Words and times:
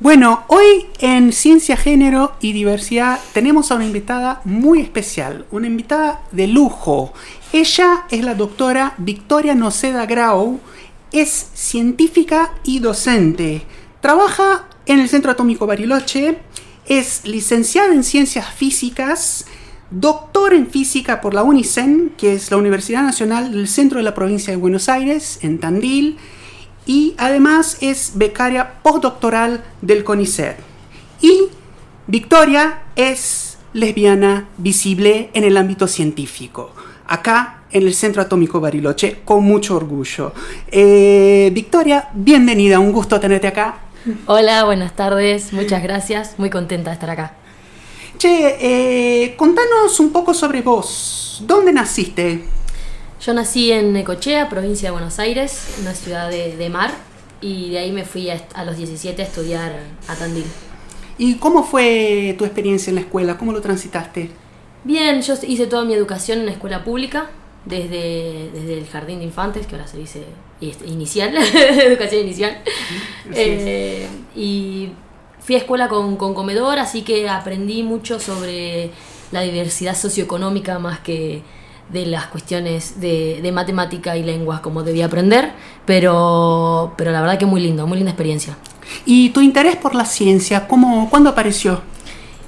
Bueno, 0.00 0.42
hoy 0.48 0.86
en 0.98 1.32
Ciencia, 1.32 1.76
Género 1.76 2.32
y 2.40 2.52
Diversidad 2.52 3.20
tenemos 3.32 3.70
a 3.70 3.76
una 3.76 3.86
invitada 3.86 4.40
muy 4.44 4.80
especial, 4.80 5.46
una 5.52 5.68
invitada 5.68 6.20
de 6.32 6.48
lujo. 6.48 7.12
Ella 7.52 8.04
es 8.10 8.24
la 8.24 8.34
doctora 8.34 8.94
Victoria 8.98 9.54
Noceda 9.54 10.04
Grau, 10.04 10.58
es 11.12 11.48
científica 11.54 12.54
y 12.64 12.80
docente. 12.80 13.62
Trabaja 14.00 14.66
en 14.86 14.98
el 14.98 15.08
Centro 15.08 15.30
Atómico 15.30 15.64
Bariloche, 15.64 16.38
es 16.86 17.24
licenciada 17.24 17.94
en 17.94 18.02
Ciencias 18.02 18.52
Físicas, 18.52 19.46
doctor 19.92 20.54
en 20.54 20.66
Física 20.66 21.20
por 21.20 21.34
la 21.34 21.44
UNICEN, 21.44 22.14
que 22.18 22.34
es 22.34 22.50
la 22.50 22.56
Universidad 22.56 23.04
Nacional 23.04 23.52
del 23.52 23.68
Centro 23.68 23.98
de 23.98 24.04
la 24.04 24.14
Provincia 24.14 24.50
de 24.50 24.56
Buenos 24.56 24.88
Aires, 24.88 25.38
en 25.42 25.60
Tandil, 25.60 26.16
y 26.86 27.14
además 27.18 27.78
es 27.80 28.12
becaria 28.14 28.82
postdoctoral 28.82 29.64
del 29.80 30.04
CONICET. 30.04 30.56
Y 31.20 31.48
Victoria 32.06 32.82
es 32.96 33.58
lesbiana 33.72 34.48
visible 34.58 35.30
en 35.32 35.44
el 35.44 35.56
ámbito 35.56 35.88
científico. 35.88 36.72
Acá 37.06 37.64
en 37.70 37.82
el 37.82 37.94
Centro 37.94 38.22
Atómico 38.22 38.60
Bariloche, 38.60 39.18
con 39.24 39.42
mucho 39.44 39.76
orgullo. 39.76 40.32
Eh, 40.70 41.50
Victoria, 41.52 42.08
bienvenida, 42.14 42.78
un 42.78 42.92
gusto 42.92 43.18
tenerte 43.18 43.48
acá. 43.48 43.78
Hola, 44.26 44.64
buenas 44.64 44.94
tardes, 44.94 45.52
muchas 45.52 45.82
gracias, 45.82 46.34
muy 46.38 46.50
contenta 46.50 46.90
de 46.90 46.94
estar 46.94 47.10
acá. 47.10 47.34
Che, 48.16 48.56
eh, 48.60 49.34
contanos 49.36 49.98
un 49.98 50.12
poco 50.12 50.32
sobre 50.32 50.62
vos. 50.62 51.42
¿Dónde 51.46 51.72
naciste? 51.72 52.44
Yo 53.20 53.32
nací 53.32 53.72
en 53.72 53.92
Necochea, 53.92 54.48
provincia 54.48 54.88
de 54.88 54.92
Buenos 54.92 55.18
Aires, 55.18 55.76
una 55.80 55.94
ciudad 55.94 56.30
de, 56.30 56.68
mar, 56.68 56.92
y 57.40 57.70
de 57.70 57.78
ahí 57.78 57.92
me 57.92 58.04
fui 58.04 58.28
a, 58.30 58.64
los 58.64 58.76
17 58.76 59.22
a 59.22 59.24
estudiar 59.24 59.72
a 60.08 60.14
Tandil. 60.14 60.44
¿Y 61.16 61.36
cómo 61.36 61.62
fue 61.62 62.34
tu 62.36 62.44
experiencia 62.44 62.90
en 62.90 62.96
la 62.96 63.00
escuela? 63.02 63.38
¿Cómo 63.38 63.52
lo 63.52 63.60
transitaste? 63.60 64.30
Bien, 64.82 65.22
yo 65.22 65.34
hice 65.46 65.66
toda 65.66 65.84
mi 65.84 65.94
educación 65.94 66.40
en 66.40 66.46
la 66.46 66.52
escuela 66.52 66.84
pública, 66.84 67.30
desde, 67.64 68.50
desde 68.52 68.78
el 68.78 68.86
jardín 68.86 69.20
de 69.20 69.24
infantes, 69.24 69.66
que 69.66 69.76
ahora 69.76 69.86
se 69.86 69.96
dice 69.96 70.24
inicial, 70.84 71.34
educación 71.54 72.22
inicial. 72.22 72.58
Eh, 73.32 74.06
y 74.36 74.90
fui 75.40 75.54
a 75.54 75.58
escuela 75.58 75.88
con, 75.88 76.16
con 76.16 76.34
comedor, 76.34 76.78
así 76.78 77.02
que 77.02 77.28
aprendí 77.28 77.82
mucho 77.82 78.20
sobre 78.20 78.90
la 79.32 79.40
diversidad 79.40 79.96
socioeconómica 79.96 80.78
más 80.78 81.00
que 81.00 81.42
de 81.90 82.06
las 82.06 82.26
cuestiones 82.26 83.00
de, 83.00 83.40
de, 83.42 83.52
matemática 83.52 84.16
y 84.16 84.22
lenguas 84.22 84.60
como 84.60 84.82
debía 84.82 85.06
aprender, 85.06 85.52
pero, 85.84 86.94
pero 86.96 87.12
la 87.12 87.20
verdad 87.20 87.38
que 87.38 87.46
muy 87.46 87.60
lindo, 87.60 87.86
muy 87.86 87.98
linda 87.98 88.10
experiencia. 88.10 88.56
¿Y 89.04 89.30
tu 89.30 89.40
interés 89.40 89.76
por 89.76 89.94
la 89.94 90.04
ciencia, 90.04 90.66
cómo, 90.66 91.08
cuándo 91.10 91.30
apareció? 91.30 91.82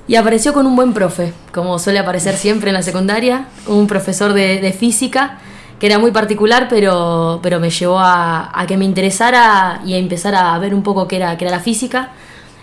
Y 0.09 0.15
apareció 0.15 0.53
con 0.53 0.67
un 0.67 0.77
buen 0.77 0.93
profe, 0.93 1.33
como 1.53 1.79
suele 1.79 1.99
aparecer 1.99 2.37
siempre 2.37 2.71
en 2.71 2.75
la 2.75 2.83
secundaria, 2.83 3.49
un 3.67 3.87
profesor 3.87 4.33
de, 4.33 4.61
de 4.61 4.73
física 4.73 5.39
que 5.79 5.87
era 5.87 5.99
muy 5.99 6.11
particular, 6.11 6.69
pero, 6.71 7.41
pero 7.43 7.61
me 7.61 7.71
llevó 7.71 7.99
a, 7.99 8.51
a, 8.59 8.67
que 8.67 8.77
me 8.79 8.85
interesara 8.87 9.83
y 9.85 9.93
a 9.93 9.99
empezar 9.99 10.35
a 10.35 10.59
ver 10.59 10.75
un 10.75 10.83
poco 10.83 11.07
qué 11.07 11.17
era, 11.17 11.37
qué 11.37 11.45
era 11.45 11.57
la 11.57 11.63
física 11.63 12.13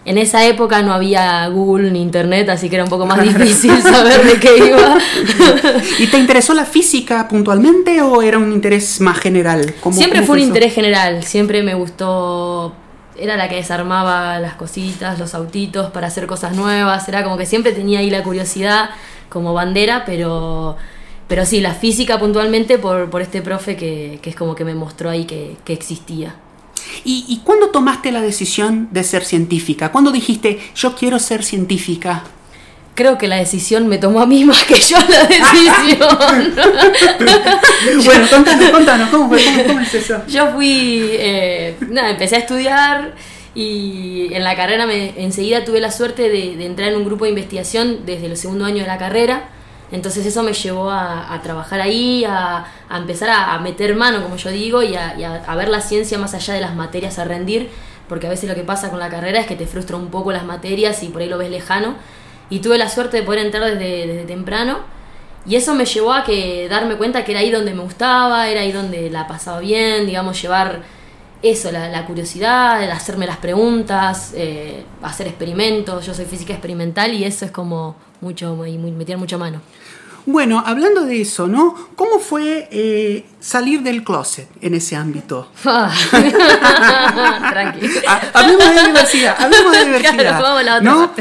en 0.05 0.17
esa 0.17 0.45
época 0.45 0.81
no 0.81 0.93
había 0.93 1.47
Google 1.47 1.91
ni 1.91 2.01
Internet, 2.01 2.49
así 2.49 2.69
que 2.69 2.75
era 2.75 2.83
un 2.83 2.89
poco 2.89 3.05
más 3.05 3.21
difícil 3.23 3.81
saber 3.81 4.23
de 4.23 4.39
qué 4.39 4.57
iba. 4.57 4.97
¿Y 5.99 6.07
te 6.07 6.17
interesó 6.17 6.53
la 6.53 6.65
física 6.65 7.27
puntualmente 7.27 8.01
o 8.01 8.21
era 8.21 8.37
un 8.37 8.51
interés 8.51 8.99
más 9.01 9.17
general? 9.19 9.73
siempre 9.91 10.23
fue 10.23 10.37
un 10.37 10.43
interés 10.43 10.73
general, 10.73 11.23
siempre 11.23 11.63
me 11.63 11.73
gustó 11.73 12.75
era 13.17 13.37
la 13.37 13.47
que 13.47 13.55
desarmaba 13.55 14.39
las 14.39 14.55
cositas, 14.55 15.19
los 15.19 15.35
autitos 15.35 15.91
para 15.91 16.07
hacer 16.07 16.25
cosas 16.27 16.55
nuevas, 16.55 17.07
era 17.07 17.23
como 17.23 17.37
que 17.37 17.45
siempre 17.45 17.71
tenía 17.71 17.99
ahí 17.99 18.09
la 18.09 18.23
curiosidad 18.23 18.89
como 19.29 19.53
bandera, 19.53 20.03
pero, 20.05 20.77
pero 21.27 21.45
sí, 21.45 21.61
la 21.61 21.73
física 21.73 22.19
puntualmente 22.19 22.77
por, 22.77 23.09
por 23.09 23.21
este 23.21 23.41
profe 23.41 23.75
que, 23.75 24.19
que, 24.21 24.29
es 24.29 24.35
como 24.35 24.55
que 24.55 24.65
me 24.65 24.73
mostró 24.73 25.09
ahí 25.09 25.25
que, 25.25 25.57
que 25.63 25.73
existía. 25.73 26.35
¿Y, 27.05 27.41
cuándo 27.43 27.69
tomaste 27.69 28.11
la 28.11 28.21
decisión 28.21 28.87
de 28.91 29.03
ser 29.03 29.25
científica? 29.25 29.91
¿Cuándo 29.91 30.11
dijiste, 30.11 30.59
yo 30.75 30.95
quiero 30.95 31.19
ser 31.19 31.43
científica? 31.43 32.23
Creo 32.95 33.17
que 33.17 33.27
la 33.27 33.37
decisión 33.37 33.87
me 33.87 33.97
tomó 33.97 34.21
a 34.21 34.25
mí 34.25 34.43
más 34.45 34.63
que 34.63 34.75
yo 34.75 34.97
la 34.97 35.23
decisión. 35.25 36.55
bueno, 38.05 38.27
contanos, 38.29 38.69
contanos, 38.69 39.09
¿cómo, 39.09 39.27
fue, 39.27 39.65
cómo, 39.67 39.79
es 39.81 39.93
eso? 39.93 40.21
Yo 40.27 40.53
fui, 40.53 41.09
eh, 41.11 41.75
nada, 41.89 42.11
empecé 42.11 42.37
a 42.37 42.39
estudiar 42.39 43.15
y 43.53 44.29
en 44.31 44.43
la 44.43 44.55
carrera 44.55 44.87
me, 44.87 45.13
enseguida 45.21 45.65
tuve 45.65 45.81
la 45.81 45.91
suerte 45.91 46.29
de, 46.29 46.55
de 46.55 46.65
entrar 46.65 46.89
en 46.89 46.95
un 46.95 47.05
grupo 47.05 47.25
de 47.25 47.31
investigación 47.31 48.05
desde 48.05 48.27
el 48.27 48.37
segundo 48.37 48.65
año 48.65 48.81
de 48.81 48.87
la 48.87 48.97
carrera 48.97 49.49
entonces 49.93 50.25
eso 50.25 50.41
me 50.41 50.53
llevó 50.53 50.89
a, 50.89 51.39
trabajar 51.43 51.79
ahí, 51.79 52.25
a, 52.25 52.65
empezar 52.89 53.29
a, 53.29 53.59
meter 53.59 53.95
mano, 53.95 54.23
como 54.23 54.37
yo 54.37 54.49
digo, 54.49 54.81
y, 54.81 54.95
a, 54.95 55.55
ver 55.55 55.69
la 55.69 55.81
ciencia 55.81 56.17
más 56.17 56.33
allá 56.33 56.55
de 56.55 56.61
las 56.61 56.73
materias 56.73 57.19
a 57.19 57.25
rendir, 57.25 57.69
porque 58.09 58.25
a 58.25 58.31
veces 58.31 58.49
lo 58.49 58.55
que 58.55 58.63
pasa 58.63 58.89
con 58.89 58.97
la 58.97 59.09
carrera 59.09 59.39
es 59.39 59.45
que 59.45 59.55
te 59.55 59.67
frustra 59.67 59.95
un 59.95 60.07
poco 60.07 60.31
las 60.31 60.45
materias 60.45 61.03
y 61.03 61.09
por 61.09 61.21
ahí 61.21 61.29
lo 61.29 61.37
ves 61.37 61.51
lejano. 61.51 61.93
Y 62.49 62.59
tuve 62.59 62.79
la 62.79 62.89
suerte 62.89 63.17
de 63.17 63.23
poder 63.23 63.45
entrar 63.45 63.63
desde, 63.65 64.23
temprano. 64.25 64.79
Y 65.45 65.57
eso 65.57 65.75
me 65.75 65.85
llevó 65.85 66.11
a 66.11 66.23
que 66.23 66.67
darme 66.67 66.95
cuenta 66.95 67.23
que 67.23 67.33
era 67.33 67.41
ahí 67.41 67.51
donde 67.51 67.75
me 67.75 67.83
gustaba, 67.83 68.49
era 68.49 68.61
ahí 68.61 68.71
donde 68.71 69.11
la 69.11 69.27
pasaba 69.27 69.59
bien, 69.59 70.07
digamos, 70.07 70.41
llevar 70.41 70.81
eso, 71.43 71.71
la, 71.71 72.05
curiosidad, 72.07 72.83
el 72.83 72.89
hacerme 72.89 73.27
las 73.27 73.37
preguntas, 73.37 74.33
eh, 74.35 74.85
hacer 75.03 75.27
experimentos. 75.27 76.03
Yo 76.03 76.15
soy 76.15 76.25
física 76.25 76.53
experimental 76.53 77.13
y 77.13 77.25
eso 77.25 77.45
es 77.45 77.51
como 77.51 77.95
mucho, 78.23 78.55
meter 78.55 79.17
mucha 79.17 79.37
mano. 79.37 79.61
Bueno, 80.25 80.63
hablando 80.65 81.05
de 81.05 81.21
eso, 81.21 81.47
¿no? 81.47 81.75
¿Cómo 81.95 82.17
fue 82.19 82.69
eh, 82.71 83.25
salir 83.41 83.81
del 83.81 84.05
closet 84.05 84.47
en 84.61 84.73
ese 84.73 84.95
ámbito? 84.95 85.49
Tranquilo. 85.63 86.37
Ah, 88.07 88.21
hablemos 88.33 88.73
de 88.73 88.87
diversidad, 88.87 89.35
hablemos 89.37 89.73
de 89.73 89.85
diversidad. 89.85 90.81
¿no? 90.81 91.11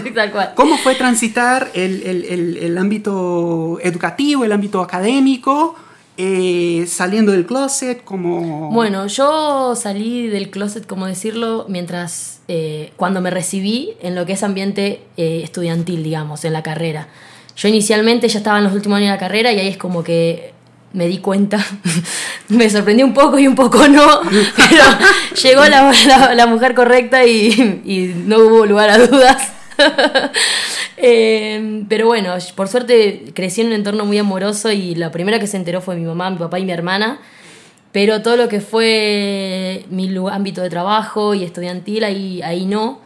¿Cómo 0.55 0.79
fue 0.79 0.95
transitar 0.95 1.73
el, 1.75 2.05
el, 2.05 2.57
el, 2.59 2.79
ámbito 2.79 3.81
educativo, 3.83 4.45
el 4.45 4.53
ámbito 4.53 4.81
académico? 4.81 5.75
Eh, 6.17 6.85
saliendo 6.89 7.33
del 7.33 7.47
closet, 7.47 8.05
como... 8.05 8.71
Bueno, 8.71 9.07
yo 9.07 9.75
salí 9.75 10.29
del 10.29 10.51
closet, 10.51 10.87
como 10.87 11.07
decirlo, 11.07 11.67
mientras, 11.69 12.41
eh, 12.49 12.93
cuando 12.97 13.21
me 13.21 13.31
recibí 13.31 13.95
en 14.03 14.15
lo 14.15 14.27
que 14.27 14.35
es 14.35 14.43
ambiente 14.43 15.03
estudiantil, 15.17 16.03
digamos, 16.03 16.45
en 16.45 16.53
la 16.53 16.63
carrera. 16.63 17.09
Yo 17.57 17.69
inicialmente 17.69 18.29
ya 18.29 18.39
estaba 18.39 18.59
en 18.59 18.65
los 18.65 18.73
últimos 18.73 18.97
años 18.97 19.09
de 19.09 19.15
la 19.15 19.19
carrera 19.19 19.53
y 19.53 19.61
ahí 19.61 19.69
es 19.69 19.77
como 19.77 20.03
que 20.03 20.53
me 20.93 21.07
di 21.07 21.19
cuenta, 21.19 21.65
me 22.49 22.69
sorprendió 22.69 23.07
un 23.07 23.15
poco 23.15 23.39
y 23.39 23.47
un 23.47 23.55
poco 23.55 23.89
no, 23.89 24.21
pero 24.57 24.85
llegó 25.43 25.65
la, 25.65 26.47
mujer 26.47 26.75
correcta 26.75 27.25
y, 27.25 28.15
no 28.27 28.39
hubo 28.41 28.67
lugar 28.67 28.91
a 28.91 28.99
dudas. 28.99 29.53
Eh, 31.05 31.85
pero 31.89 32.07
bueno, 32.07 32.33
por 32.55 32.69
suerte 32.69 33.25
crecí 33.35 33.63
en 33.63 33.69
un 33.69 33.73
entorno 33.73 34.05
muy 34.05 34.19
amoroso 34.19 34.71
y 34.71 34.95
la 34.95 35.11
primera 35.11 35.41
que 35.41 35.49
se 35.49 35.57
enteró 35.57 35.81
fue 35.81 35.97
mi 35.97 36.05
mamá, 36.05 36.31
mi 36.31 36.37
papá 36.37 36.61
y 36.61 36.65
mi 36.65 36.71
hermana. 36.71 37.19
Pero 37.91 38.23
todo 38.23 38.37
lo 38.37 38.49
que 38.49 38.61
fue 38.61 39.85
mi 39.91 40.15
ámbito 40.31 40.61
de 40.63 40.71
trabajo 40.71 41.35
y 41.35 41.43
estudiantil, 41.43 42.05
ahí, 42.05 42.41
ahí 42.43 42.67
no 42.67 43.01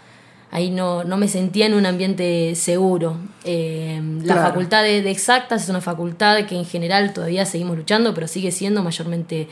ahí 0.51 0.71
no, 0.71 1.05
no 1.05 1.17
me 1.17 1.29
sentía 1.29 1.67
en 1.67 1.75
un 1.75 1.87
ambiente 1.87 2.55
seguro. 2.55 3.19
Eh, 3.45 4.01
la 4.23 4.37
facultad 4.37 4.83
de, 4.83 4.99
exactas 5.11 5.65
es 5.65 5.69
una 5.69 5.81
facultad 5.81 6.47
que 6.47 6.57
en 6.57 6.65
general 6.65 7.13
todavía 7.13 7.45
seguimos 7.45 7.77
luchando, 7.77 8.15
pero 8.15 8.27
sigue 8.27 8.51
siendo 8.51 8.83
mayormente 8.83 9.49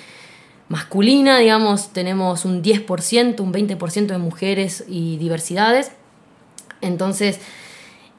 masculina, 0.69 1.39
digamos, 1.39 1.93
tenemos 1.93 2.45
un 2.45 2.63
10%, 2.63 3.41
un 3.41 3.53
20% 3.53 4.07
de 4.07 4.19
mujeres 4.19 4.85
y 4.89 5.19
diversidades. 5.19 5.93
Entonces, 6.85 7.41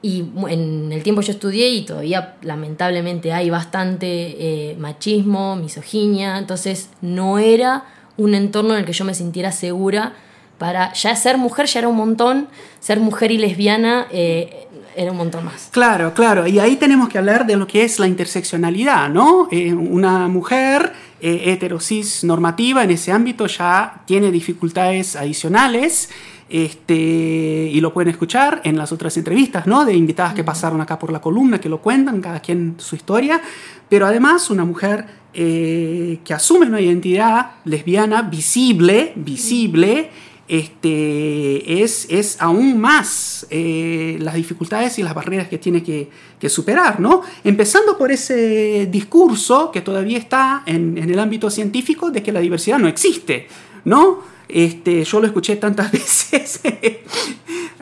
y 0.02 0.24
en 0.48 0.92
el 0.92 1.02
tiempo 1.02 1.22
yo 1.22 1.32
estudié 1.32 1.68
y 1.70 1.84
todavía 1.84 2.36
lamentablemente 2.42 3.32
hay 3.32 3.50
bastante 3.50 4.06
eh, 4.08 4.76
machismo, 4.78 5.56
misoginia, 5.56 6.38
entonces 6.38 6.90
no 7.00 7.38
era 7.38 7.84
un 8.16 8.34
entorno 8.34 8.74
en 8.74 8.80
el 8.80 8.86
que 8.86 8.92
yo 8.92 9.04
me 9.04 9.14
sintiera 9.14 9.52
segura 9.52 10.14
para 10.58 10.92
ya 10.94 11.14
ser 11.16 11.38
mujer 11.38 11.66
ya 11.66 11.80
era 11.80 11.88
un 11.88 11.96
montón, 11.96 12.48
ser 12.80 13.00
mujer 13.00 13.30
y 13.30 13.38
lesbiana 13.38 14.06
eh, 14.10 14.66
era 14.96 15.10
un 15.10 15.18
montón 15.18 15.44
más. 15.44 15.68
Claro, 15.70 16.14
claro, 16.14 16.46
y 16.46 16.58
ahí 16.58 16.76
tenemos 16.76 17.08
que 17.08 17.18
hablar 17.18 17.46
de 17.46 17.56
lo 17.56 17.66
que 17.66 17.84
es 17.84 17.98
la 17.98 18.06
interseccionalidad, 18.06 19.10
¿no? 19.10 19.48
Eh, 19.50 19.74
una 19.74 20.26
mujer 20.28 20.94
eh, 21.20 21.52
heterosis 21.52 22.24
normativa 22.24 22.82
en 22.82 22.90
ese 22.90 23.12
ámbito 23.12 23.46
ya 23.46 24.02
tiene 24.06 24.30
dificultades 24.30 25.14
adicionales. 25.14 26.08
Este, 26.48 26.94
y 26.94 27.80
lo 27.80 27.92
pueden 27.92 28.10
escuchar 28.10 28.60
en 28.64 28.78
las 28.78 28.92
otras 28.92 29.16
entrevistas, 29.16 29.66
¿no? 29.66 29.84
De 29.84 29.94
invitadas 29.94 30.34
que 30.34 30.44
pasaron 30.44 30.80
acá 30.80 30.98
por 30.98 31.12
la 31.12 31.20
columna, 31.20 31.60
que 31.60 31.68
lo 31.68 31.80
cuentan, 31.82 32.20
cada 32.20 32.40
quien 32.40 32.74
su 32.78 32.94
historia. 32.96 33.40
Pero 33.88 34.06
además, 34.06 34.50
una 34.50 34.64
mujer 34.64 35.06
que 35.32 36.34
asume 36.34 36.66
una 36.66 36.80
identidad 36.80 37.56
lesbiana 37.66 38.22
visible, 38.22 39.12
visible, 39.16 40.10
este, 40.48 41.82
es, 41.82 42.06
es 42.08 42.40
aún 42.40 42.78
más 42.78 43.46
eh, 43.50 44.16
las 44.20 44.34
dificultades 44.34 44.98
y 44.98 45.02
las 45.02 45.12
barreras 45.12 45.48
que 45.48 45.58
tiene 45.58 45.82
que, 45.82 46.08
superar, 46.48 47.00
¿no? 47.00 47.22
Empezando 47.42 47.98
por 47.98 48.12
ese 48.12 48.86
discurso 48.86 49.72
que 49.72 49.80
todavía 49.80 50.16
está 50.16 50.62
en, 50.64 50.96
el 50.96 51.18
ámbito 51.18 51.50
científico 51.50 52.12
de 52.12 52.22
que 52.22 52.30
la 52.30 52.38
diversidad 52.38 52.78
no 52.78 52.86
existe, 52.86 53.48
¿no? 53.84 54.20
Este, 54.48 55.04
yo 55.04 55.20
lo 55.20 55.26
escuché 55.26 55.56
tantas 55.56 55.92
veces. 55.92 56.60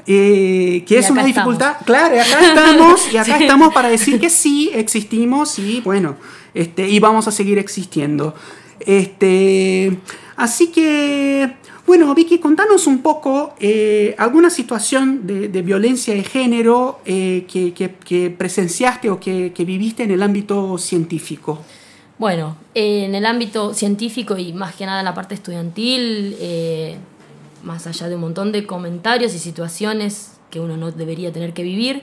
Eh, 0.06 0.84
que 0.86 0.98
es 0.98 1.10
una 1.10 1.24
dificultad. 1.24 1.76
Claro, 1.84 2.20
acá 2.20 2.46
estamos, 2.46 3.12
y 3.12 3.16
acá 3.16 3.38
estamos 3.40 3.72
para 3.72 3.88
decir 3.88 4.20
que 4.20 4.28
sí, 4.28 4.70
existimos 4.74 5.58
y 5.58 5.80
bueno, 5.80 6.16
este, 6.52 6.88
y 6.88 7.00
vamos 7.00 7.26
a 7.28 7.30
seguir 7.30 7.58
existiendo. 7.58 8.34
Este, 8.80 9.96
así 10.36 10.66
que 10.66 11.54
bueno, 11.86 12.14
Vicky, 12.14 12.38
contanos 12.38 12.86
un 12.86 13.02
poco 13.02 13.54
eh, 13.60 14.14
alguna 14.16 14.48
situación 14.48 15.26
de, 15.26 15.48
violencia 15.62 16.14
de 16.14 16.24
género 16.24 17.00
eh, 17.04 17.44
que, 17.46 18.30
presenciaste 18.30 19.10
o 19.10 19.20
que, 19.20 19.52
viviste 19.58 20.02
en 20.02 20.10
el 20.10 20.22
ámbito 20.22 20.78
científico. 20.78 21.62
Bueno, 22.18 22.56
en 22.74 23.14
el 23.14 23.26
ámbito 23.26 23.74
científico 23.74 24.38
y 24.38 24.52
más 24.52 24.74
que 24.76 24.86
nada 24.86 25.00
en 25.00 25.04
la 25.04 25.14
parte 25.14 25.34
estudiantil, 25.34 26.36
eh, 26.38 26.96
más 27.62 27.86
allá 27.86 28.08
de 28.08 28.14
un 28.14 28.20
montón 28.20 28.52
de 28.52 28.66
comentarios 28.66 29.34
y 29.34 29.38
situaciones 29.38 30.38
que 30.50 30.60
uno 30.60 30.76
no 30.76 30.92
debería 30.92 31.32
tener 31.32 31.52
que 31.52 31.62
vivir, 31.64 32.02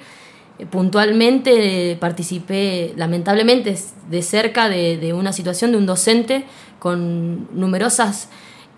puntualmente 0.69 1.97
participé 1.99 2.93
lamentablemente 2.97 3.77
de 4.09 4.21
cerca 4.21 4.67
de 4.69 5.13
una 5.13 5.31
situación 5.33 5.71
de 5.71 5.77
un 5.77 5.85
docente 5.85 6.45
con 6.79 7.47
numerosas 7.57 8.27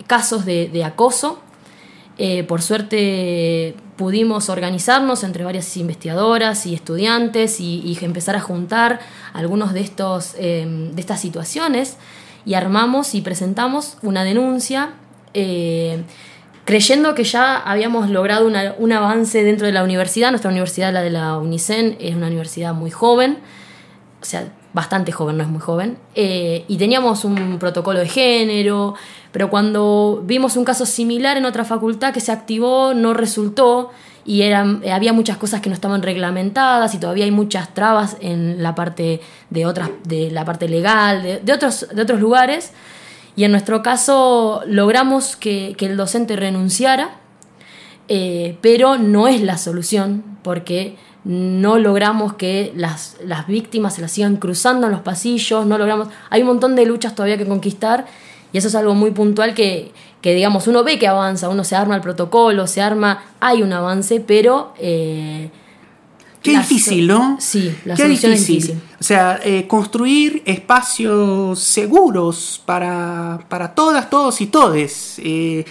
casos 0.06 0.44
de, 0.44 0.84
acoso. 0.84 1.40
Eh, 2.16 2.44
por 2.44 2.62
suerte 2.62 3.74
pudimos 3.96 4.48
organizarnos 4.48 5.24
entre 5.24 5.44
varias 5.44 5.76
investigadoras 5.76 6.66
y 6.66 6.74
estudiantes 6.74 7.60
y, 7.60 7.98
empezar 8.02 8.36
a 8.36 8.40
juntar 8.40 9.00
algunos 9.32 9.72
de, 9.72 9.80
estos, 9.80 10.34
em, 10.38 10.92
de 10.92 11.00
estas 11.00 11.20
situaciones 11.20 11.96
y 12.44 12.54
armamos 12.54 13.14
y 13.14 13.20
presentamos 13.20 13.96
una 14.02 14.22
denuncia 14.22 14.94
eh, 15.32 16.04
creyendo 16.64 17.14
que 17.14 17.24
ya 17.24 17.56
habíamos 17.56 18.08
logrado 18.08 18.46
un 18.78 18.92
avance 18.92 19.42
dentro 19.42 19.66
de 19.66 19.72
la 19.72 19.82
universidad. 19.82 20.30
Nuestra 20.30 20.50
universidad, 20.50 20.92
la 20.92 21.02
de 21.02 21.10
la 21.10 21.36
UNICEN, 21.38 21.96
es 22.00 22.14
una 22.14 22.28
universidad 22.28 22.72
muy 22.72 22.90
joven, 22.90 23.38
o 24.22 24.24
sea, 24.24 24.48
bastante 24.72 25.12
joven, 25.12 25.36
no 25.36 25.44
es 25.44 25.48
muy 25.48 25.60
joven, 25.60 25.98
eh, 26.14 26.64
y 26.66 26.78
teníamos 26.78 27.24
un 27.24 27.58
protocolo 27.58 28.00
de 28.00 28.08
género, 28.08 28.94
pero 29.34 29.50
cuando 29.50 30.22
vimos 30.24 30.56
un 30.56 30.64
caso 30.64 30.86
similar 30.86 31.36
en 31.36 31.44
otra 31.44 31.64
facultad 31.64 32.14
que 32.14 32.20
se 32.20 32.30
activó, 32.30 32.94
no 32.94 33.14
resultó 33.14 33.90
y 34.24 34.42
eran, 34.42 34.80
había 34.88 35.12
muchas 35.12 35.38
cosas 35.38 35.60
que 35.60 35.68
no 35.68 35.74
estaban 35.74 36.02
reglamentadas 36.02 36.94
y 36.94 36.98
todavía 36.98 37.24
hay 37.24 37.32
muchas 37.32 37.74
trabas 37.74 38.16
en 38.20 38.62
la 38.62 38.76
parte 38.76 39.20
de 39.50 39.66
otras, 39.66 39.90
de 40.04 40.30
la 40.30 40.44
parte 40.44 40.68
legal, 40.68 41.40
de, 41.44 41.52
otros, 41.52 41.88
de 41.92 42.00
otros 42.00 42.20
lugares. 42.20 42.70
Y 43.34 43.42
en 43.42 43.50
nuestro 43.50 43.82
caso 43.82 44.62
logramos 44.68 45.34
que, 45.34 45.74
el 45.80 45.96
docente 45.96 46.36
renunciara, 46.36 47.16
eh, 48.06 48.56
pero 48.60 48.98
no 48.98 49.26
es 49.26 49.42
la 49.42 49.58
solución, 49.58 50.22
porque 50.44 50.96
no 51.24 51.80
logramos 51.80 52.34
que 52.34 52.72
las, 52.76 53.16
las 53.24 53.48
víctimas 53.48 53.96
se 53.96 54.00
las 54.00 54.12
sigan 54.12 54.36
cruzando 54.36 54.86
en 54.86 54.92
los 54.92 55.00
pasillos, 55.00 55.66
no 55.66 55.76
logramos, 55.76 56.06
hay 56.30 56.42
un 56.42 56.46
montón 56.46 56.76
de 56.76 56.86
luchas 56.86 57.16
todavía 57.16 57.36
que 57.36 57.46
conquistar 57.46 58.06
y 58.54 58.58
eso 58.58 58.68
es 58.68 58.76
algo 58.76 58.94
muy 58.94 59.10
puntual 59.10 59.52
que, 59.52 59.90
digamos, 60.22 60.68
uno 60.68 60.84
ve 60.84 60.96
que 60.96 61.08
avanza, 61.08 61.48
uno 61.48 61.64
se 61.64 61.74
arma 61.74 61.96
el 61.96 62.00
protocolo, 62.00 62.68
se 62.68 62.80
arma, 62.80 63.24
hay 63.40 63.62
un 63.62 63.72
avance, 63.72 64.20
pero... 64.20 64.72
Eh, 64.78 65.50
Qué 66.40 66.58
difícil, 66.58 67.08
¿no? 67.08 67.36
Sí, 67.40 67.74
la 67.84 67.96
Qué 67.96 68.04
difícil. 68.04 68.32
es 68.32 68.46
difícil. 68.46 68.80
O 69.00 69.02
sea, 69.02 69.40
eh, 69.42 69.66
construir 69.66 70.40
espacios 70.46 71.58
seguros 71.58 72.62
para, 72.64 73.40
todas, 73.74 74.08
todos 74.08 74.40
y 74.40 74.46
todes. 74.46 75.16
Eh, 75.18 75.64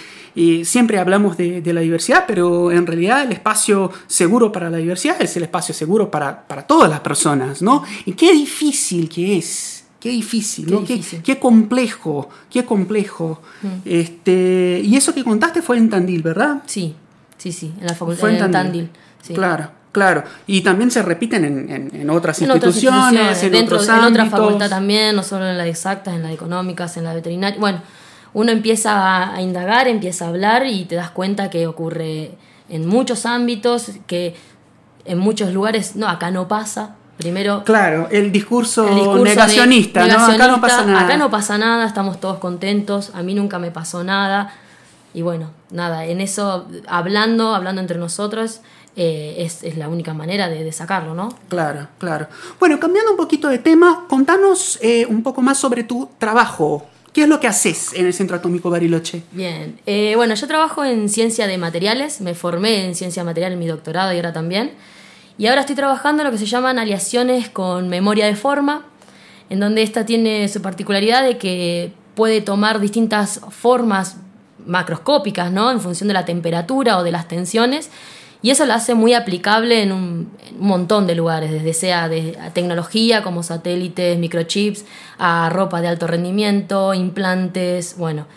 siempre 0.65 0.99
hablamos 0.99 1.37
de, 1.37 1.61
la 1.65 1.79
diversidad, 1.79 2.25
pero 2.27 2.69
en 2.69 2.85
realidad 2.85 3.23
el 3.23 3.31
espacio 3.31 3.91
seguro 4.07 4.51
para 4.51 4.69
la 4.69 4.77
diversidad 4.77 5.21
es 5.21 5.37
el 5.37 5.43
espacio 5.43 5.73
seguro 5.73 6.11
para, 6.11 6.45
para 6.45 6.67
todas 6.67 6.89
las 6.89 6.99
personas, 6.99 7.61
¿no? 7.61 7.83
Y 8.05 8.11
qué 8.11 8.33
difícil 8.33 9.07
que 9.07 9.37
es 9.37 9.82
Qué 10.03 10.09
difícil, 10.09 10.69
¿no? 10.69 10.83
Qué, 10.83 11.39
complejo, 11.39 12.27
qué 12.49 12.65
complejo. 12.65 13.41
Mm. 13.61 13.67
Este, 13.85 14.81
y 14.83 14.97
eso 14.97 15.13
que 15.13 15.23
contaste 15.23 15.61
fue 15.61 15.77
en 15.77 15.89
Tandil, 15.89 16.21
¿verdad? 16.21 16.61
Sí, 16.65 16.93
sí, 17.37 17.53
sí, 17.53 17.73
en 17.79 17.87
la 17.87 17.95
facultad 17.95 18.27
de 18.27 18.49
Tandil. 18.49 18.89
Claro, 19.33 19.69
claro. 19.93 20.25
Y 20.45 20.59
también 20.59 20.91
se 20.91 21.03
repiten 21.03 21.45
en, 21.45 22.09
otras, 22.09 22.41
instituciones, 22.41 23.43
en, 23.43 23.53
dentro, 23.53 23.77
otros 23.77 23.97
En 23.97 24.03
otra 24.03 24.25
facultad 24.25 24.69
también, 24.69 25.15
no 25.15 25.23
solo 25.23 25.47
en 25.49 25.57
la 25.57 25.63
de 25.63 25.69
exactas, 25.69 26.13
en 26.13 26.23
la 26.23 26.27
de 26.27 26.33
económicas, 26.33 26.97
en 26.97 27.05
la 27.05 27.13
veterinaria. 27.13 27.57
Bueno, 27.57 27.81
uno 28.33 28.51
empieza 28.51 29.33
a 29.33 29.41
indagar, 29.41 29.87
empieza 29.87 30.25
a 30.25 30.27
hablar 30.27 30.67
y 30.67 30.83
te 30.83 30.95
das 30.95 31.11
cuenta 31.11 31.49
que 31.49 31.65
ocurre 31.65 32.31
en 32.67 32.85
muchos 32.87 33.25
ámbitos, 33.25 33.91
que 34.05 34.35
en 35.05 35.17
muchos 35.17 35.53
lugares, 35.53 35.95
no, 35.95 36.09
acá 36.09 36.29
no 36.29 36.49
pasa, 36.49 36.97
Primero. 37.17 37.63
Claro, 37.63 38.07
el 38.11 38.31
discurso, 38.31 38.89
negacionista, 39.23 40.05
¿no? 40.07 40.25
Acá 40.25 40.47
no 40.47 40.59
pasa 40.59 40.85
nada. 40.85 41.01
Acá 41.01 41.17
no 41.17 41.29
pasa 41.29 41.57
nada, 41.57 41.85
estamos 41.85 42.19
todos 42.19 42.39
contentos, 42.39 43.11
a 43.13 43.21
mí 43.21 43.35
nunca 43.35 43.59
me 43.59 43.71
pasó 43.71 44.03
nada. 44.03 44.53
Y 45.13 45.21
bueno, 45.21 45.51
nada, 45.69 46.05
en 46.05 46.21
eso, 46.21 46.67
hablando, 46.87 47.53
hablando 47.53 47.81
entre 47.81 47.99
nosotros, 47.99 48.61
eh, 48.95 49.35
es, 49.37 49.77
la 49.77 49.89
única 49.89 50.13
manera 50.13 50.49
de, 50.49 50.71
sacarlo, 50.71 51.13
¿no? 51.13 51.37
Claro, 51.49 51.87
claro. 51.99 52.27
Bueno, 52.59 52.79
cambiando 52.79 53.11
un 53.11 53.17
poquito 53.17 53.47
de 53.47 53.59
tema, 53.59 54.05
contanos 54.07 54.79
eh, 54.81 55.05
un 55.07 55.21
poco 55.21 55.41
más 55.41 55.59
sobre 55.59 55.83
tu 55.83 56.09
trabajo. 56.17 56.87
¿Qué 57.11 57.23
es 57.23 57.27
lo 57.27 57.39
que 57.39 57.47
haces 57.47 57.93
en 57.93 58.07
el 58.07 58.13
Centro 58.13 58.37
Atómico 58.37 58.71
Bariloche? 58.71 59.21
Bien, 59.31 59.79
eh, 59.85 60.13
bueno, 60.15 60.33
yo 60.33 60.47
trabajo 60.47 60.83
en 60.83 61.09
ciencia 61.09 61.45
de 61.45 61.59
materiales, 61.59 62.21
me 62.21 62.33
formé 62.33 62.85
en 62.85 62.95
ciencia 62.95 63.21
de 63.21 63.25
materiales 63.25 63.53
en 63.53 63.59
mi 63.59 63.67
doctorado 63.67 64.13
y 64.13 64.15
ahora 64.15 64.33
también. 64.33 64.71
Y 65.37 65.47
ahora 65.47 65.61
estoy 65.61 65.75
trabajando 65.75 66.21
en 66.21 66.27
lo 66.27 66.31
que 66.31 66.37
se 66.37 66.45
llaman 66.45 66.77
aleaciones 66.77 67.49
con 67.49 67.89
memoria 67.89 68.25
de 68.25 68.35
forma, 68.35 68.85
en 69.49 69.59
donde 69.59 69.81
esta 69.81 70.05
tiene 70.05 70.47
su 70.47 70.61
particularidad 70.61 71.23
de 71.23 71.37
que 71.37 71.93
puede 72.15 72.41
tomar 72.41 72.79
distintas 72.79 73.41
formas 73.49 74.17
macroscópicas, 74.65 75.51
¿no? 75.51 75.71
En 75.71 75.79
función 75.81 76.07
de 76.07 76.13
la 76.13 76.25
temperatura 76.25 76.97
o 76.97 77.03
de 77.03 77.11
las 77.11 77.27
tensiones. 77.27 77.89
Y 78.43 78.51
eso 78.51 78.65
lo 78.65 78.73
hace 78.73 78.93
muy 78.93 79.13
aplicable 79.13 79.81
en 79.81 79.91
un, 79.91 80.31
montón 80.59 81.07
de 81.07 81.15
lugares, 81.15 81.49
desde 81.49 81.73
sea 81.73 82.09
de 82.09 82.37
tecnología 82.53 83.23
como 83.23 83.41
satélites, 83.41 84.19
microchips, 84.19 84.85
a 85.17 85.49
ropa 85.49 85.81
de 85.81 85.87
alto 85.87 86.05
rendimiento, 86.05 86.93
implantes, 86.93 87.95
bueno. 87.97 88.27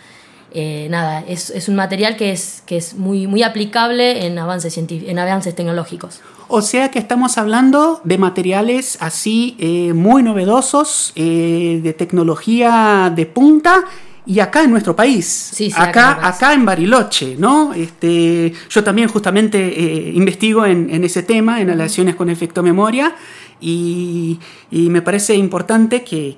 Eh, 0.51 0.87
nada, 0.89 1.23
es, 1.27 1.49
es, 1.49 1.67
un 1.67 1.75
material 1.75 2.15
que 2.15 2.31
es, 2.31 2.63
que 2.65 2.77
es 2.77 2.95
muy, 2.95 3.27
muy 3.27 3.43
aplicable 3.43 4.25
en 4.25 4.39
avances, 4.39 4.77
en 4.77 5.19
avances 5.19 5.53
tecnológicos. 5.53 6.21
O 6.49 6.61
sea 6.61 6.89
que 6.91 6.99
estamos 6.99 7.37
hablando 7.37 7.99
de 8.03 8.17
materiales 8.17 8.97
así 9.01 9.55
eh, 9.59 9.93
muy 9.93 10.23
novedosos, 10.23 11.11
eh, 11.15 11.79
de 11.83 11.93
tecnología 11.93 13.11
de 13.13 13.25
punta 13.25 13.83
y 14.25 14.39
acá 14.41 14.63
en 14.63 14.71
nuestro 14.71 14.93
país, 14.93 15.25
sí, 15.25 15.71
acá, 15.75 16.19
acá, 16.21 16.53
en 16.53 16.65
Bariloche, 16.65 17.37
¿no? 17.39 17.73
Este, 17.73 18.51
yo 18.69 18.83
también 18.83 19.07
justamente 19.07 19.57
eh, 19.57 20.11
investigo 20.13 20.65
en, 20.65 20.89
en, 20.89 21.05
ese 21.05 21.23
tema, 21.23 21.61
en 21.61 21.69
aleaciones 21.69 22.15
con 22.15 22.29
efecto 22.29 22.61
memoria, 22.61 23.15
y, 23.59 24.39
me 24.71 25.01
parece 25.01 25.35
importante 25.35 26.03
que, 26.03 26.37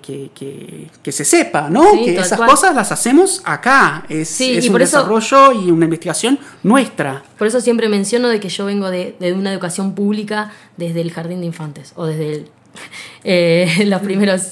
se 1.11 1.25
sepa, 1.25 1.69
¿no? 1.69 1.91
que 1.91 2.17
esas 2.17 2.39
cosas 2.39 2.75
las 2.75 2.91
hacemos 2.91 3.41
acá. 3.45 4.05
Es, 4.09 4.39
un 4.69 4.77
desarrollo 4.77 5.51
y 5.51 5.71
una 5.71 5.85
investigación 5.85 6.39
nuestra. 6.63 7.23
Por 7.37 7.47
eso 7.47 7.61
siempre 7.61 7.89
menciono 7.89 8.27
de 8.29 8.39
que 8.39 8.49
yo 8.49 8.65
vengo 8.65 8.89
de, 8.89 9.15
una 9.35 9.51
educación 9.51 9.93
pública 9.93 10.51
desde 10.77 11.01
el 11.01 11.11
jardín 11.11 11.41
de 11.41 11.47
infantes 11.47 11.93
o 11.95 12.05
desde 12.05 12.45
eh, 13.23 13.85
los 13.85 14.01
primeros 14.01 14.47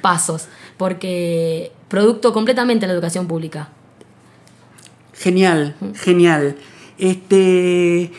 pasos, 0.00 0.48
porque 0.76 1.72
producto 1.88 2.32
completamente 2.32 2.82
de 2.82 2.88
la 2.88 2.94
educación 2.94 3.26
pública. 3.26 3.68
Genial, 5.14 5.76
genial. 5.96 6.56
Este, 6.98 8.10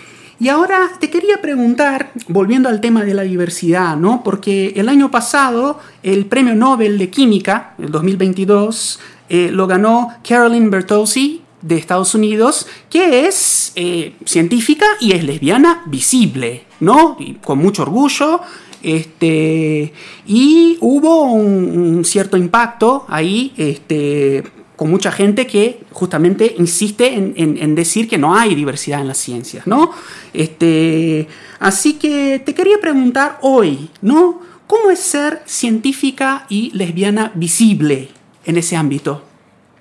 y 0.41 0.49
ahora 0.49 0.89
te 0.99 1.11
quería 1.11 1.39
preguntar, 1.39 2.09
volviendo 2.27 2.67
al 2.67 2.81
tema 2.81 3.03
de 3.03 3.13
la 3.13 3.21
diversidad, 3.21 3.95
¿no? 3.95 4.23
Porque 4.23 4.73
el 4.75 4.89
año 4.89 5.11
pasado 5.11 5.77
el 6.01 6.25
Premio 6.25 6.55
Nobel 6.55 6.97
de 6.97 7.11
Química, 7.11 7.75
el 7.77 7.91
2022, 7.91 8.99
eh, 9.29 9.49
lo 9.51 9.67
ganó 9.67 10.15
Carolyn 10.27 10.71
Bertozzi 10.71 11.43
de 11.61 11.77
Estados 11.77 12.15
Unidos, 12.15 12.65
que 12.89 13.27
es 13.27 13.71
eh, 13.75 14.15
científica 14.25 14.87
y 14.99 15.11
es 15.11 15.23
lesbiana 15.23 15.83
visible, 15.85 16.63
¿no? 16.79 17.17
Y 17.19 17.35
con 17.35 17.59
mucho 17.59 17.83
orgullo. 17.83 18.41
Este, 18.81 19.93
y 20.25 20.75
hubo 20.81 21.33
un, 21.33 22.03
cierto 22.03 22.35
impacto 22.35 23.05
ahí 23.09 23.53
este, 23.57 24.43
con 24.81 24.89
mucha 24.89 25.11
gente 25.11 25.45
que 25.45 25.79
justamente 25.91 26.55
insiste 26.57 27.13
en, 27.13 27.75
decir 27.75 28.09
que 28.09 28.17
no 28.17 28.35
hay 28.35 28.55
diversidad 28.55 28.99
en 28.99 29.09
las 29.09 29.19
ciencias, 29.19 29.67
¿no? 29.67 29.91
Este, 30.33 31.27
así 31.59 31.99
que 31.99 32.41
te 32.43 32.55
quería 32.55 32.79
preguntar 32.81 33.37
hoy, 33.43 33.91
¿no? 34.01 34.41
¿Cómo 34.65 34.89
es 34.89 34.97
ser 34.97 35.43
científica 35.45 36.47
y 36.49 36.71
lesbiana 36.71 37.31
visible 37.35 38.09
en 38.43 38.57
ese 38.57 38.75
ámbito? 38.75 39.23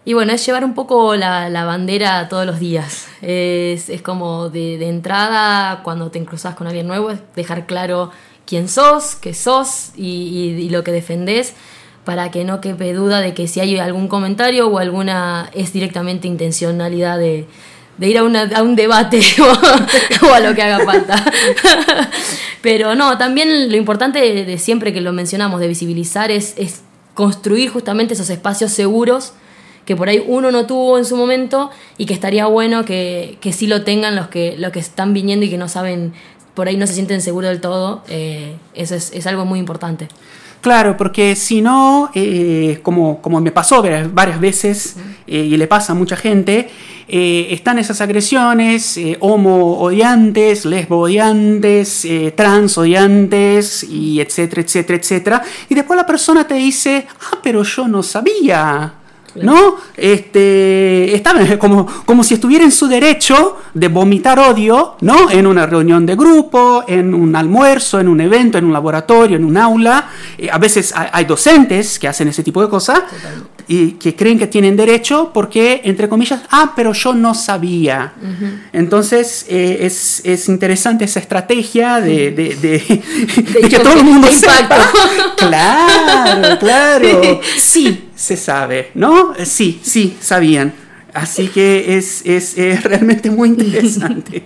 Y 0.05 0.13
bueno, 0.13 0.35
es 0.35 0.45
llevar 0.45 0.67
un 0.67 0.75
poco 0.75 1.17
la, 1.17 1.65
bandera 1.65 2.29
todos 2.29 2.45
los 2.45 2.61
días. 2.61 3.07
Es, 3.23 3.91
como 4.03 4.51
de, 4.51 4.87
entrada, 4.87 5.83
cuando 5.83 6.11
te 6.11 6.23
cruzas 6.27 6.55
con 6.57 6.67
alguien 6.67 6.87
nuevo, 6.87 7.11
es 7.11 7.21
dejar 7.35 7.65
claro 7.65 8.11
quién 8.45 8.69
sos, 8.69 9.15
qué 9.15 9.33
sos 9.33 9.93
y, 9.97 10.69
lo 10.69 10.85
que 10.85 10.93
defendés 10.93 11.55
para 12.05 12.31
que 12.31 12.45
no 12.45 12.61
quepe 12.61 12.93
duda 12.93 13.21
de 13.21 13.35
que 13.35 13.47
si 13.47 13.61
hay 13.61 13.79
algún 13.79 14.09
comentario 14.09 14.69
o 14.69 14.79
alguna 14.79 15.51
es 15.55 15.73
directamente 15.73 16.29
intencionalidad 16.29 17.19
de, 17.19 17.47
ir 18.01 18.19
a, 18.19 18.23
un 18.23 18.77
debate 18.77 19.21
o, 20.23 20.33
a 20.33 20.41
lo 20.41 20.55
que 20.55 20.63
haga 20.63 20.85
falta. 20.85 21.23
Pero 22.63 22.95
no, 22.95 23.19
también 23.19 23.71
lo 23.71 23.77
importante 23.77 24.45
de, 24.45 24.59
siempre 24.59 24.93
que 24.93 25.01
lo 25.01 25.13
mencionamos, 25.13 25.61
de 25.61 25.69
visibilizar, 25.69 26.31
es, 26.31 26.55
es 26.57 26.83
construir 27.15 27.71
justamente 27.71 28.15
esos 28.15 28.31
espacios 28.31 28.73
seguros 28.73 29.35
que 29.85 29.97
por 29.97 30.09
ahí 30.09 30.23
uno 30.27 30.51
no 30.51 30.67
tuvo 30.67 30.99
en 30.99 31.05
su 31.05 31.17
momento 31.17 31.71
y 31.99 32.07
que 32.07 32.15
estaría 32.15 32.47
bueno 32.47 32.85
que, 32.85 33.39
que 33.41 33.53
sí 33.53 33.67
lo 33.67 33.83
tengan 33.83 34.15
los 34.15 34.29
que, 34.29 34.55
los 34.59 34.73
que 34.73 34.79
están 34.79 35.13
viniendo 35.13 35.47
y 35.47 35.51
que 35.51 35.59
no 35.59 35.69
saben, 35.69 36.13
por 36.55 36.69
ahí 36.69 36.77
no 36.77 36.87
se 36.87 36.95
sienten 36.95 37.21
seguros 37.21 37.51
del 37.51 37.61
todo. 37.61 38.03
Eh, 38.09 38.57
eso 38.75 38.95
es, 38.95 39.11
es 39.13 39.27
algo 39.27 39.45
muy 39.45 39.59
importante. 39.59 40.09
Claro, 40.61 40.97
porque 40.97 41.37
si 41.37 41.63
no, 41.63 42.11
eh, 42.15 42.81
como, 42.83 43.23
como, 43.23 43.41
me 43.41 43.51
pasó 43.51 43.83
varias 44.13 44.41
veces 44.41 44.97
eh, 45.27 45.39
y 45.39 45.57
le 45.57 45.67
pasa 45.67 45.93
a 45.93 45.95
mucha 45.95 46.17
gente, 46.17 46.69
eh, 47.09 47.49
están 47.51 47.79
esas 47.79 48.03
agresiones 48.03 49.01
homo 49.21 49.81
odiantes, 49.81 50.67
lesbo 50.67 51.01
odiantes, 51.01 52.07
trans 52.37 52.77
odiantes, 52.77 53.85
y 53.85 54.21
etcétera, 54.21 54.61
etcétera, 54.61 54.99
etcétera. 54.99 55.43
Y 55.71 55.75
después 55.75 55.97
la 55.97 56.07
persona 56.07 56.47
te 56.47 56.55
dice, 56.55 57.07
ah, 57.33 57.39
pero 57.43 57.63
yo 57.63 57.89
no 57.89 58.03
sabía. 58.03 59.00
¿No? 59.37 59.77
Este, 59.97 61.15
estaba 61.15 61.41
como, 61.59 61.87
como 62.05 62.25
si 62.25 62.35
estuviera 62.35 62.65
en 62.65 62.73
su 62.73 62.87
derecho 62.87 63.59
de 63.75 63.89
vomitar 63.89 64.39
odio, 64.39 64.97
¿no? 65.01 65.31
En 65.31 65.47
una 65.47 65.67
reunión 65.67 66.07
de 66.07 66.17
grupo, 66.17 66.85
en 66.87 67.15
un 67.15 67.35
almuerzo, 67.37 68.01
en 68.01 68.09
un 68.09 68.21
evento, 68.21 68.59
en 68.59 68.65
un 68.65 68.73
laboratorio, 68.73 69.37
en 69.37 69.45
un 69.45 69.57
aula. 69.57 70.09
Eh, 70.37 70.49
a 70.51 70.59
veces 70.59 70.93
hay, 70.95 71.25
docentes 71.25 71.99
que 71.99 72.09
hacen 72.09 72.29
ese 72.29 72.43
tipo 72.43 72.61
de 72.63 72.69
cosas 72.69 73.03
y 73.73 73.93
que 73.93 74.17
creen 74.17 74.37
que 74.37 74.49
tienen 74.49 74.77
derecho 74.77 75.31
porque, 75.33 75.83
entre 75.85 76.09
comillas, 76.09 76.41
ah, 76.51 76.73
pero 76.75 76.93
yo 76.93 77.15
no 77.15 77.37
sabía. 77.37 78.15
Entonces, 78.73 79.47
eh, 79.49 79.79
es, 79.83 80.23
es, 80.25 80.49
interesante 80.49 81.05
esa 81.05 81.21
estrategia 81.21 82.01
de, 82.01 82.33
de, 82.61 83.69
que 83.69 83.79
todo 83.79 83.93
el 83.93 84.03
mundo 84.03 84.27
sepa. 84.27 84.91
claro, 85.37 86.59
claro. 86.59 87.41
Sí, 87.57 88.09
se 88.17 88.37
sabe, 88.37 88.91
¿no? 88.95 89.35
Sí, 89.45 89.79
sí, 89.85 90.17
sabían. 90.21 90.75
Así 91.15 91.47
que 91.47 91.97
es, 91.97 92.23
es, 92.25 92.83
realmente 92.83 93.31
muy 93.31 93.51
interesante. 93.51 94.43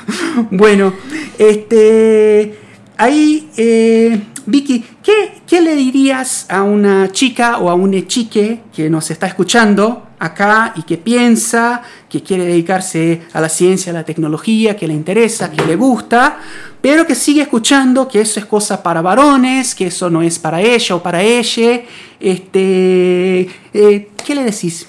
bueno, 0.52 0.94
este, 1.38 2.54
ahí, 3.00 3.48
eh, 3.56 4.20
Vicky, 4.44 4.84
¿qué, 5.02 5.40
¿qué, 5.46 5.60
le 5.62 5.74
dirías 5.74 6.44
a 6.50 6.62
una 6.62 7.10
chica 7.10 7.58
o 7.58 7.70
a 7.70 7.74
un 7.74 8.06
chique 8.06 8.60
que 8.74 8.90
nos 8.90 9.10
está 9.10 9.26
escuchando 9.26 10.06
acá 10.18 10.74
y 10.76 10.82
que 10.82 10.98
piensa, 10.98 11.80
que 12.10 12.22
quiere 12.22 12.44
dedicarse 12.44 13.22
a 13.32 13.40
la 13.40 13.48
ciencia, 13.48 13.90
a 13.90 13.94
la 13.94 14.04
tecnología, 14.04 14.76
que 14.76 14.86
le 14.86 14.92
interesa, 14.92 15.50
que 15.50 15.64
le 15.64 15.76
gusta, 15.76 16.40
pero 16.82 17.06
que 17.06 17.14
sigue 17.14 17.40
escuchando 17.40 18.06
que 18.06 18.20
eso 18.20 18.38
es 18.38 18.44
cosa 18.44 18.82
para 18.82 19.00
varones, 19.00 19.74
que 19.74 19.86
eso 19.86 20.10
no 20.10 20.20
es 20.20 20.38
para 20.38 20.60
ella 20.60 20.94
o 20.94 21.02
para 21.02 21.22
ella. 21.22 21.80
Este, 22.20 23.48
eh, 23.72 24.08
¿Qué 24.26 24.34
le 24.34 24.44
decís? 24.44 24.86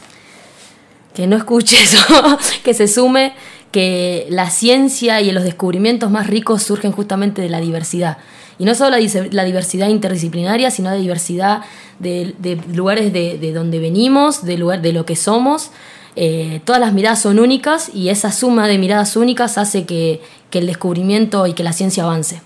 Que 1.13 1.27
no 1.27 1.37
escuche 1.37 1.81
eso, 1.81 2.37
que 2.63 2.73
se 2.73 2.89
sume 2.89 3.33
que 3.71 4.27
la 4.29 4.49
ciencia 4.49 5.21
y 5.21 5.31
los 5.31 5.43
descubrimientos 5.43 6.11
más 6.11 6.27
ricos 6.27 6.63
surgen 6.63 6.91
justamente 6.91 7.41
de 7.41 7.49
la 7.49 7.59
diversidad. 7.59 8.17
Y 8.59 8.65
no 8.65 8.75
solo 8.75 8.97
la, 9.31 9.43
diversidad 9.43 9.87
interdisciplinaria, 9.87 10.69
sino 10.69 10.91
la 10.91 10.95
diversidad 10.95 11.61
de, 11.99 12.35
lugares 12.73 13.11
de, 13.11 13.53
donde 13.53 13.79
venimos, 13.79 14.45
de, 14.45 14.57
lugar, 14.57 14.81
de 14.81 14.93
lo 14.93 15.05
que 15.05 15.15
somos. 15.15 15.71
Eh, 16.15 16.61
todas 16.65 16.79
las 16.79 16.93
miradas 16.93 17.21
son 17.21 17.39
únicas 17.39 17.89
y 17.93 18.09
esa 18.09 18.31
suma 18.31 18.67
de 18.67 18.77
miradas 18.77 19.15
únicas 19.15 19.57
hace 19.57 19.85
que, 19.85 20.21
que 20.49 20.59
el 20.59 20.67
descubrimiento 20.67 21.47
y 21.47 21.53
que 21.53 21.63
la 21.63 21.73
ciencia 21.73 22.03
avance. 22.03 22.41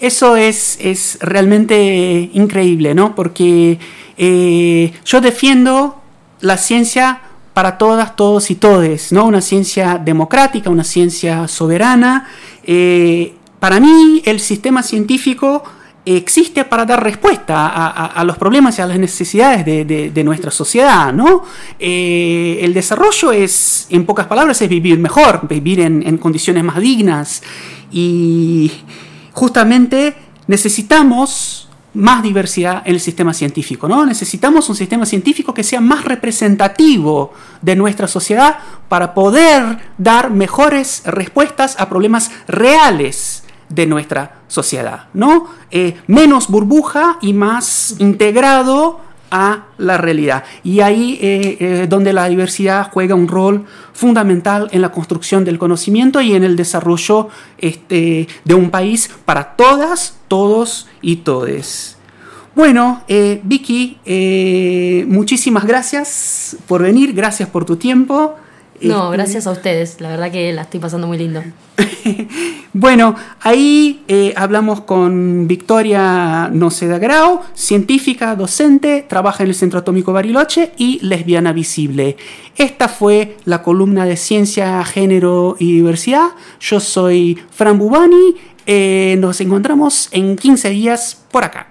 Eso 0.00 0.36
es, 0.36 0.78
es 0.80 1.18
realmente 1.20 2.30
increíble, 2.32 2.94
¿no? 2.94 3.16
Porque 3.16 3.80
eh, 4.16 4.92
yo 5.04 5.20
defiendo 5.20 6.00
la 6.40 6.56
ciencia 6.56 7.22
para 7.58 7.76
todas, 7.76 8.14
todos 8.14 8.52
y 8.52 8.54
todes, 8.54 9.10
¿no? 9.10 9.24
Una 9.24 9.40
ciencia 9.40 9.98
democrática, 9.98 10.70
una 10.70 10.84
ciencia 10.84 11.48
soberana. 11.48 12.28
Eh, 12.62 13.34
para 13.58 13.80
mí, 13.80 14.22
el 14.24 14.38
sistema 14.38 14.80
científico 14.80 15.64
existe 16.04 16.64
para 16.64 16.84
dar 16.84 17.02
respuesta 17.02 17.66
a, 18.06 18.22
los 18.22 18.38
problemas 18.38 18.78
y 18.78 18.82
a 18.82 18.86
las 18.86 18.96
necesidades 19.00 19.66
de, 19.66 20.22
nuestra 20.24 20.52
sociedad, 20.52 21.12
¿no? 21.12 21.42
Eh, 21.80 22.60
el 22.62 22.72
desarrollo 22.72 23.32
es, 23.32 23.88
en 23.90 24.06
pocas 24.06 24.28
palabras, 24.28 24.62
es 24.62 24.68
vivir 24.68 24.96
mejor, 24.96 25.48
vivir 25.48 25.80
en, 25.80 26.16
condiciones 26.18 26.62
más 26.62 26.78
dignas 26.78 27.42
y 27.90 28.70
justamente 29.32 30.14
necesitamos 30.46 31.67
más 31.94 32.22
diversidad 32.22 32.82
en 32.84 32.94
el 32.94 33.00
sistema 33.00 33.32
científico, 33.32 33.88
¿no? 33.88 34.04
Necesitamos 34.04 34.68
un 34.68 34.76
sistema 34.76 35.06
científico 35.06 35.54
que 35.54 35.64
sea 35.64 35.80
más 35.80 36.04
representativo 36.04 37.32
de 37.62 37.76
nuestra 37.76 38.06
sociedad 38.08 38.58
para 38.88 39.14
poder 39.14 39.78
dar 39.96 40.30
mejores 40.30 41.02
respuestas 41.04 41.78
a 41.78 41.88
problemas 41.88 42.30
reales 42.46 43.44
de 43.68 43.86
nuestra 43.86 44.40
sociedad, 44.48 45.08
¿no? 45.12 45.48
Eh, 45.70 45.98
menos 46.06 46.48
burbuja 46.48 47.18
y 47.20 47.32
más 47.32 47.96
integrado 47.98 49.00
a 49.30 49.66
la 49.78 49.98
realidad. 49.98 50.44
Y 50.64 50.80
ahí 50.80 51.18
eh, 51.20 51.56
eh, 51.60 51.86
donde 51.88 52.12
la 52.12 52.28
diversidad 52.28 52.90
juega 52.92 53.14
un 53.14 53.28
rol 53.28 53.64
fundamental 53.92 54.68
en 54.72 54.82
la 54.82 54.92
construcción 54.92 55.44
del 55.44 55.58
conocimiento 55.58 56.20
y 56.20 56.34
en 56.34 56.44
el 56.44 56.56
desarrollo 56.56 57.28
este, 57.58 58.28
de 58.44 58.54
un 58.54 58.70
país 58.70 59.10
para 59.24 59.56
todas, 59.56 60.18
todos 60.28 60.88
y 61.02 61.16
todes. 61.16 61.96
Bueno, 62.54 63.02
Vicky, 63.44 63.98
muchísimas 65.06 65.64
gracias 65.64 66.56
por 66.66 66.82
venir, 66.82 67.12
gracias 67.12 67.48
por 67.48 67.64
tu 67.64 67.76
tiempo. 67.76 68.34
No, 68.80 69.06
este, 69.06 69.16
gracias 69.16 69.46
a 69.46 69.50
ustedes. 69.50 70.00
La 70.00 70.08
verdad 70.08 70.30
que 70.30 70.52
la 70.52 70.62
estoy 70.62 70.80
pasando 70.80 71.06
muy 71.06 71.18
lindo. 71.18 71.42
bueno, 72.72 73.14
ahí 73.40 74.02
eh, 74.08 74.32
hablamos 74.36 74.82
con 74.82 75.46
Victoria 75.46 76.48
Noceda 76.52 76.98
Grau, 76.98 77.40
científica, 77.54 78.34
docente, 78.36 79.04
trabaja 79.08 79.42
en 79.42 79.50
el 79.50 79.54
Centro 79.54 79.80
Atómico 79.80 80.12
Bariloche 80.12 80.72
y 80.76 80.98
lesbiana 81.00 81.52
visible. 81.52 82.16
Esta 82.56 82.88
fue 82.88 83.36
la 83.44 83.62
columna 83.62 84.04
de 84.04 84.16
Ciencia, 84.16 84.84
Género 84.84 85.56
y 85.58 85.72
Diversidad. 85.72 86.30
Yo 86.60 86.80
soy 86.80 87.38
Fran 87.50 87.78
Bubani. 87.78 88.34
Eh, 88.66 89.16
nos 89.18 89.40
encontramos 89.40 90.08
en 90.12 90.36
15 90.36 90.70
días 90.70 91.24
por 91.30 91.44
acá. 91.44 91.67